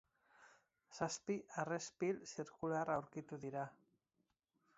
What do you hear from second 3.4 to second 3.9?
dira.